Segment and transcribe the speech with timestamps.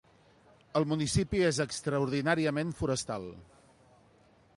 [0.79, 3.29] El municipi és extraordinàriament forestal.